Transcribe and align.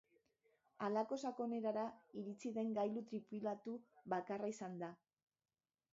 Halako 0.85 1.17
sakonerara 1.27 1.83
iritsi 2.21 2.53
den 2.57 2.73
gailu 2.79 3.03
tripulatu 3.13 3.77
bakarra 4.15 4.51
izan 4.55 4.85
da. 4.85 4.95